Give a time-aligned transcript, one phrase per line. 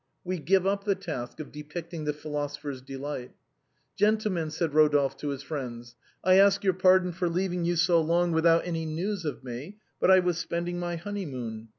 [0.23, 3.33] We give up the task of depicting the philosopher's de light."
[3.99, 5.93] Gentlemen," said Rodolphe to his friends,"
[6.23, 10.09] I ask your pardon for leaving you so long without any news of me, but
[10.09, 11.69] I was spending my honeymoon."